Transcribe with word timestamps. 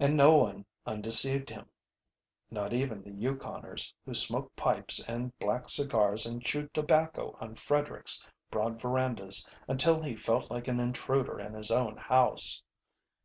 And 0.00 0.16
no 0.16 0.34
one 0.38 0.66
undeceived 0.84 1.50
him 1.50 1.68
not 2.50 2.72
even 2.72 3.00
the 3.04 3.12
Yukoners, 3.12 3.94
who 4.04 4.12
smoked 4.12 4.56
pipes 4.56 4.98
and 5.06 5.38
black 5.38 5.68
cigars 5.68 6.26
and 6.26 6.42
chewed 6.42 6.74
tobacco 6.74 7.38
on 7.40 7.54
Frederick's 7.54 8.26
broad 8.50 8.80
verandas 8.80 9.48
until 9.68 10.02
he 10.02 10.16
felt 10.16 10.50
like 10.50 10.66
an 10.66 10.80
intruder 10.80 11.38
in 11.38 11.54
his 11.54 11.70
own 11.70 11.96
house. 11.96 12.64